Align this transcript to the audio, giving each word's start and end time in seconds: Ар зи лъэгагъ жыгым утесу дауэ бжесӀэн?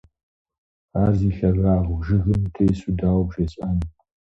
Ар 1.01 1.11
зи 1.19 1.29
лъэгагъ 1.37 1.89
жыгым 2.05 2.39
утесу 2.45 2.91
дауэ 2.97 3.23
бжесӀэн? 3.27 3.77